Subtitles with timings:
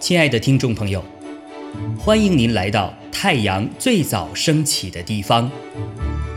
[0.00, 1.04] 亲爱的听众朋友，
[1.96, 5.48] 欢迎您来到太阳最早升起的地方，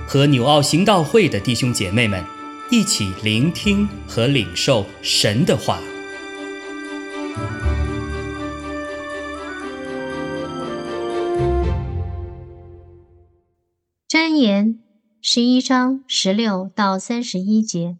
[0.07, 2.23] 和纽奥行道会的弟兄姐妹们
[2.69, 5.79] 一起聆听和领受神的话。
[14.07, 14.77] 箴言
[15.21, 17.97] 十一章十六到三十一节。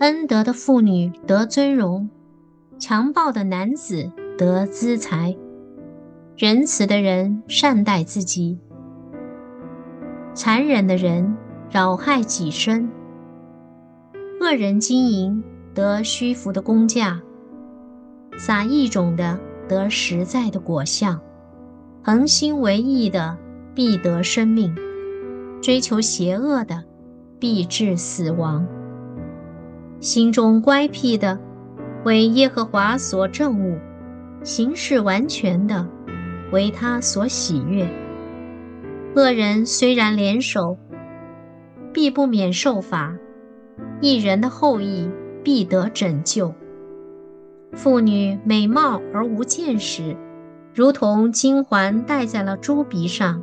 [0.00, 2.08] 恩德的妇女得尊荣，
[2.78, 5.36] 强暴的男子得资财。
[6.38, 8.58] 仁慈的人善待自己，
[10.32, 11.36] 残忍的人
[11.70, 12.90] 扰害己身。
[14.40, 17.20] 恶人经营得虚浮的工价，
[18.38, 21.20] 撒异种的得实在的果相。
[22.02, 23.36] 恒心为义的
[23.74, 24.74] 必得生命，
[25.60, 26.84] 追求邪恶的
[27.38, 28.66] 必致死亡。
[30.00, 31.38] 心中乖僻的，
[32.04, 33.78] 为耶和华所憎恶；
[34.42, 35.86] 行事完全的，
[36.50, 37.86] 为他所喜悦。
[39.14, 40.78] 恶人虽然联手，
[41.92, 43.14] 必不免受罚；
[44.00, 45.10] 一人的后裔
[45.44, 46.54] 必得拯救。
[47.74, 50.16] 妇女美貌而无见识，
[50.74, 53.42] 如同金环戴在了猪鼻上。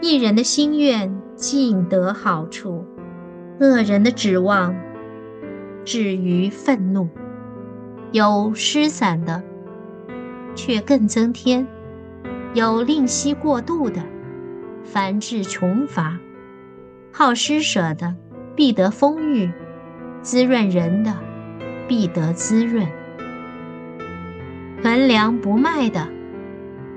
[0.00, 2.84] 一人的心愿尽得好处，
[3.60, 4.74] 恶人的指望。
[5.84, 7.08] 至于愤怒，
[8.12, 9.42] 有失散的，
[10.54, 11.66] 却更增添；
[12.54, 14.00] 有吝惜过度的，
[14.84, 16.18] 凡至穷乏；
[17.10, 18.14] 好施舍的，
[18.54, 19.50] 必得丰裕；
[20.22, 21.16] 滋润人的，
[21.88, 22.86] 必得滋润；
[24.84, 26.06] 衡量不卖的，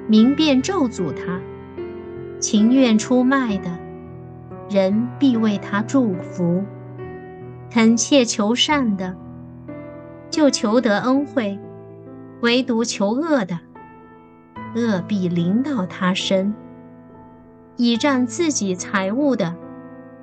[0.07, 1.39] 明便咒诅他；
[2.39, 3.79] 情愿出卖的，
[4.69, 6.63] 人必为他祝福。
[7.69, 9.15] 恳切求善的，
[10.29, 11.59] 就求得恩惠；
[12.41, 13.59] 唯独求恶的，
[14.75, 16.53] 恶必临到他身。
[17.75, 19.53] 倚仗自己财物的，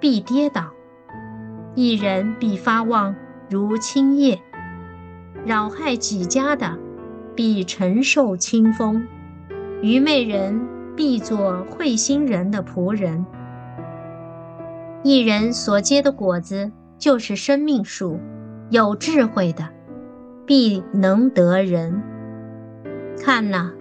[0.01, 0.71] 必跌倒；
[1.75, 3.15] 一人必发旺
[3.51, 4.39] 如青叶；
[5.45, 6.79] 扰害几家的，
[7.35, 9.03] 必承受清风；
[9.83, 10.67] 愚昧人
[10.97, 13.27] 必做会心人的仆人。
[15.03, 16.73] 一人所结的果子。
[17.03, 18.21] 就是生命树，
[18.71, 19.69] 有智慧的
[20.47, 22.01] 必能得人。
[23.19, 23.73] 看呐，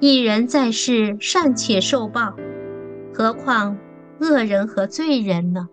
[0.00, 2.34] 一人在世尚且受报，
[3.14, 3.78] 何况
[4.18, 5.68] 恶人和罪人呢？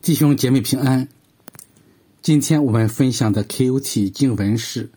[0.00, 1.06] 弟兄姐妹平安。
[2.22, 4.84] 今天我们分享的 KOT 经文是《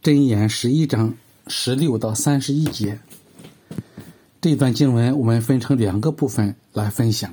[0.00, 1.14] 真言》十一章
[1.46, 2.98] 十六到三十一节。
[4.42, 7.32] 这段经文我们分成两个部分来分享。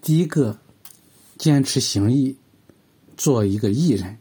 [0.00, 0.56] 第一个，
[1.36, 2.34] 坚持行义，
[3.18, 4.16] 做一个义人。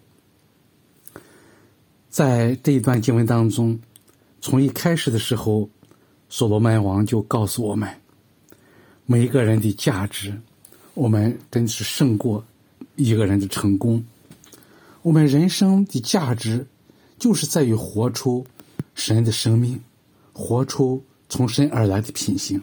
[2.10, 3.80] 在这一段经文当中，
[4.42, 5.70] 从一开始的时候，
[6.28, 7.90] 所罗门王就告诉我们，
[9.06, 10.38] 每一个人的价值，
[10.96, 12.44] 我们真是胜过
[12.98, 14.04] 一个人的成功。
[15.02, 16.68] 我们人生的价值，
[17.18, 18.46] 就是在于活出
[18.96, 19.82] 神的生命，
[20.34, 21.02] 活出。
[21.30, 22.62] 从神而来的品行。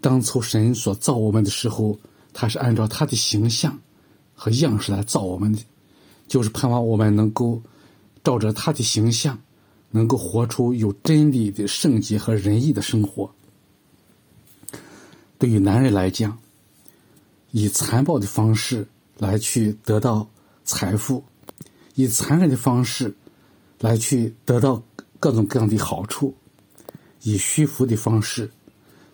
[0.00, 1.98] 当初神所造我们的时候，
[2.32, 3.78] 他是按照他的形象
[4.34, 5.58] 和样式来造我们的，
[6.28, 7.62] 就是盼望我们能够
[8.22, 9.40] 照着他的形象，
[9.90, 13.30] 能够活出有真理的圣洁和仁义的生活。
[15.38, 16.38] 对于男人来讲，
[17.50, 18.86] 以残暴的方式
[19.16, 20.28] 来去得到
[20.64, 21.24] 财富，
[21.94, 23.14] 以残忍的方式
[23.80, 24.82] 来去得到
[25.18, 26.34] 各种各样的好处。
[27.24, 28.48] 以虚浮的方式，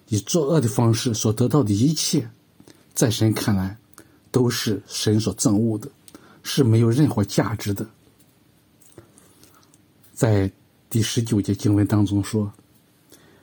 [0.09, 2.29] 以作恶的方式所得到的一切，
[2.93, 3.79] 在神看来，
[4.31, 5.89] 都是神所憎恶的，
[6.43, 7.89] 是没有任何价值的。
[10.13, 10.51] 在
[10.91, 12.53] 第十九节经文当中说：“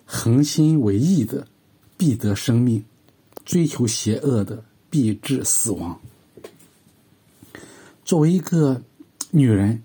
[0.06, 1.48] 恒心为义的，
[1.96, 2.82] 必得生命；
[3.46, 6.00] 追求邪恶的，必致死亡。”
[8.04, 8.82] 作为一个
[9.32, 9.82] 女人，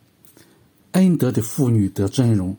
[0.90, 2.56] 恩德的妇女得尊荣。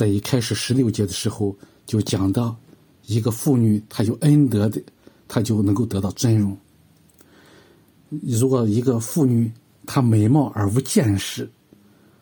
[0.00, 1.54] 在一开始十六节的时候，
[1.84, 2.56] 就讲到
[3.04, 4.82] 一个妇女，她有恩德的，
[5.28, 6.56] 她就能够得到尊荣。
[8.08, 9.52] 如果一个妇女
[9.84, 11.46] 她美貌而无见识，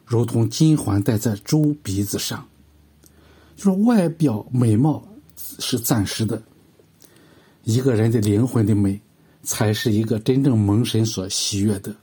[0.05, 2.45] 如同金环戴在猪鼻子上，
[3.55, 6.43] 就是外表美貌是暂时的，
[7.63, 9.01] 一个人的灵魂的美，
[9.45, 11.95] 才是一个真正蒙神所喜悦的。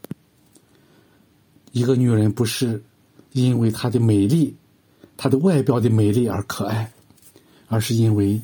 [1.73, 2.81] 一个女人不是
[3.33, 4.55] 因为她的美丽。
[5.17, 6.91] 她的外表的美丽而可爱，
[7.67, 8.41] 而是因为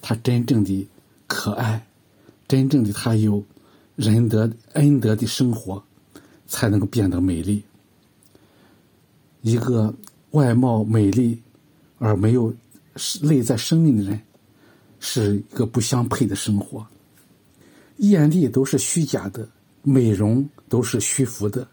[0.00, 0.88] 她真正的
[1.26, 1.86] 可爱，
[2.48, 3.42] 真正的她有
[3.96, 5.82] 仁德恩德的生活，
[6.46, 7.62] 才能够变得美丽。
[9.42, 9.94] 一个
[10.32, 11.40] 外貌美丽
[11.98, 12.54] 而没有
[13.22, 14.20] 内在生命的人，
[14.98, 16.86] 是一个不相配的生活。
[17.98, 19.48] 艳丽都是虚假的，
[19.82, 21.66] 美容都是虚浮的，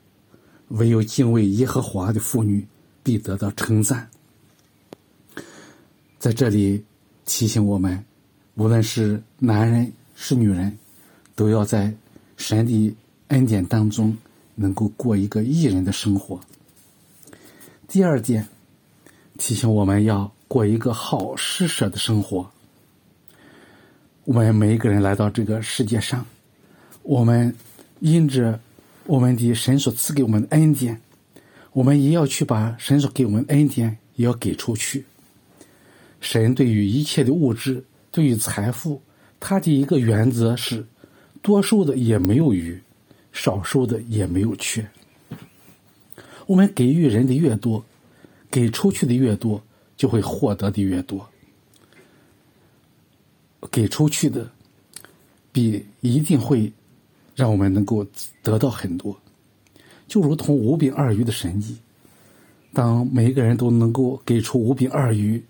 [0.69, 2.65] 唯有敬畏耶和华的妇女
[3.03, 4.09] 必得到称赞。
[6.19, 6.83] 在这里
[7.25, 8.03] 提醒我们，
[8.55, 10.75] 无论是男人是女人，
[11.35, 11.93] 都要在
[12.37, 12.95] 神的
[13.27, 14.17] 恩典当中
[14.55, 16.39] 能够过一个艺人的生活。
[17.87, 18.47] 第二点，
[19.37, 22.49] 提醒我们要过一个好施舍的生活。
[24.25, 26.25] 我们每一个人来到这个世界上，
[27.03, 27.55] 我们
[27.99, 28.59] 因着
[29.05, 30.99] 我们的神所赐给我们的恩典，
[31.73, 35.05] 我们也要去把神所给我们的恩典也要给出去。
[36.19, 39.01] 神对于一切的物质，对于财富，
[39.39, 40.85] 他的一个原则是：
[41.41, 42.81] 多数的也没有余，
[43.31, 44.87] 少数的也没有缺。
[46.45, 47.83] 我们给予人的越多，
[48.49, 49.61] 给出去的越多，
[49.95, 51.27] 就会获得的越多。
[53.71, 54.49] 给出去的，
[55.51, 56.71] 比一定会
[57.35, 58.05] 让我们能够
[58.41, 59.19] 得到很多，
[60.07, 61.77] 就如同五饼二鱼的神迹。
[62.73, 65.43] 当每一个人都能够给出五饼二鱼，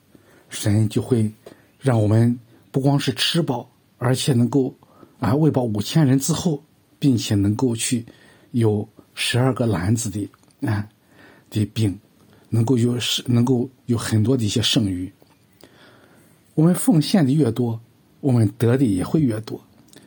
[0.49, 1.31] 神就会
[1.79, 2.37] 让我们
[2.71, 4.75] 不光是吃饱，而且能够
[5.19, 6.63] 啊喂饱五千人之后，
[6.99, 8.05] 并且能够去
[8.51, 10.29] 有十二个篮子的
[10.61, 10.87] 啊
[11.49, 11.99] 的饼，
[12.49, 15.11] 能够有是能够有很多的一些剩余。
[16.55, 17.79] 我们奉献的越多。
[18.19, 19.63] 我们得的也会越多，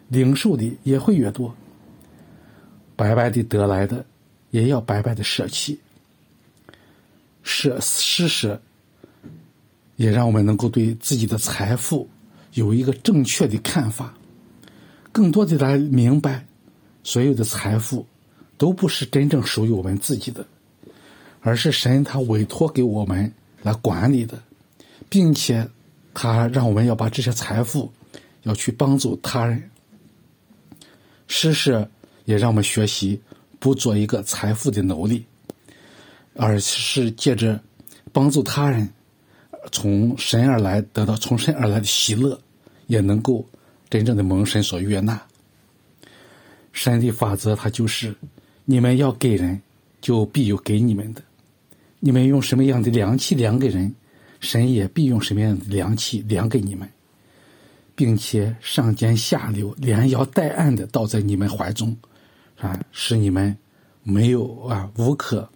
[0.09, 1.55] 领受的也会越多。
[2.97, 4.05] 白白的得来的，
[4.51, 5.79] 也要白白的舍弃。
[7.45, 8.61] 舍施舍，
[10.01, 12.09] 也让我们能够对自己的财富
[12.55, 14.15] 有一个正确的看法，
[15.13, 16.47] 更多的来明白，
[17.05, 18.07] 所有的财富
[18.57, 20.47] 都不是真正属于我们自己的，
[21.43, 23.31] 而是神他委托给我们
[23.61, 24.43] 来管理的，
[25.11, 25.69] 并且
[26.15, 27.93] 他让我们要把这些财富。
[28.45, 29.63] 要去帮助他人，
[31.29, 31.87] 施舍
[32.25, 33.21] 也让我们学习
[33.59, 35.27] 不做一个财富的奴隶，
[36.33, 37.61] 而是借着
[38.13, 38.89] 帮助他人，
[39.73, 42.41] 从神而来得到从神而来的喜乐，
[42.87, 43.45] 也能够
[43.89, 45.21] 真正的蒙神所悦纳。
[46.73, 48.15] 神的法则，它就是
[48.65, 49.61] 你们要给人，
[50.01, 51.21] 就必有给你们的；
[51.99, 53.95] 你们用什么样的良气量给人，
[54.41, 56.89] 神也必用什么样的良气量给你们。
[57.97, 61.95] 并且上尖下流、连摇带按的倒在你们怀中，
[62.59, 63.55] 啊，使你们
[64.03, 65.47] 没有啊无可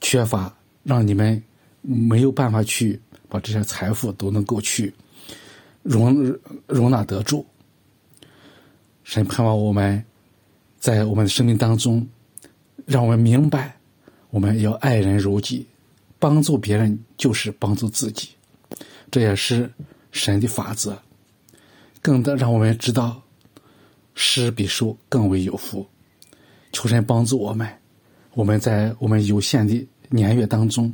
[0.00, 1.42] 缺乏，让你们
[1.86, 2.98] 没有办法去
[3.28, 4.92] 把这些财富都能够去
[5.82, 6.34] 容
[6.66, 7.44] 容纳得住。
[9.02, 10.02] 神盼望我们
[10.78, 12.06] 在我们的生命当中，
[12.86, 13.76] 让我们明白，
[14.30, 15.66] 我们要爱人如己，
[16.18, 18.30] 帮助别人就是帮助自己，
[19.10, 19.70] 这也是
[20.10, 20.98] 神的法则。
[22.00, 23.22] 更的让我们知道，
[24.14, 25.86] 施比受更为有福。
[26.72, 27.68] 求神帮助我们，
[28.32, 30.92] 我们在我们有限的年月当中，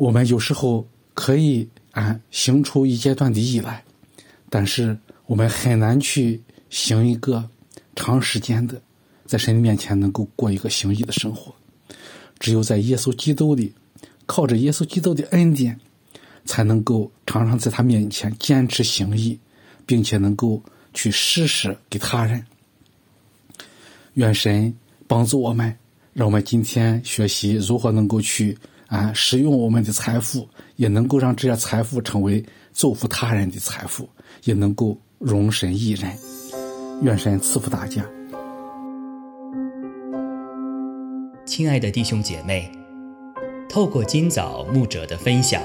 [0.00, 3.84] 我们有时候可以啊行出一阶段的义来，
[4.48, 6.40] 但是我们很难去
[6.70, 7.46] 行一个
[7.94, 8.80] 长时间的，
[9.26, 11.54] 在神的面前能够过一个行义的生活。
[12.38, 13.74] 只有在耶稣基督里，
[14.24, 15.78] 靠着耶稣基督的恩典，
[16.46, 19.38] 才能够常常在他面前坚持行义。
[19.86, 20.62] 并且能够
[20.94, 22.46] 去施舍给他人，
[24.14, 24.72] 愿神
[25.08, 25.76] 帮助我们，
[26.12, 28.56] 让我们今天学习如何能够去
[28.90, 34.08] 啊使用我们的财富，也能够让这些财富成为造福他人的财富，
[34.44, 36.10] 也能够容神一人。
[37.02, 38.04] 愿神赐福大家。
[41.46, 42.70] 亲爱的弟兄姐妹，
[43.68, 45.62] 透过今早牧者的分享。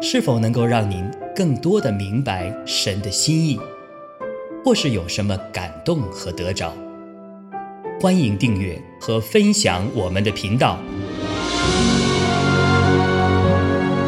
[0.00, 3.58] 是否能够让您更多的明白神的心意，
[4.64, 6.72] 或是有什么感动和得着？
[8.00, 10.78] 欢迎订阅和分享我们的频道，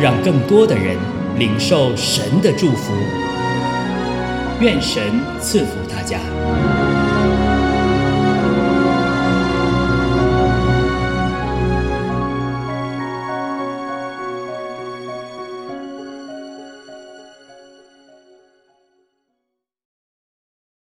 [0.00, 0.96] 让更多的人
[1.36, 2.94] 领受神的祝福。
[4.60, 6.89] 愿神赐福大家。